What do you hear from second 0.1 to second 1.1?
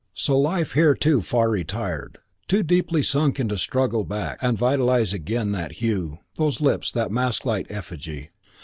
So life here